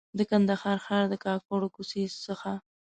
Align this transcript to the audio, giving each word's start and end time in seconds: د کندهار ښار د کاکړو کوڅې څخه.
د 0.17 0.19
کندهار 0.29 0.77
ښار 0.85 1.03
د 1.09 1.13
کاکړو 1.25 1.67
کوڅې 1.75 2.03
څخه. 2.25 2.51